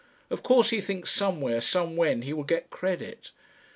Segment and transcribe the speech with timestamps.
[0.31, 3.29] Of course he thinks somewhere, somewhen, he will get credit.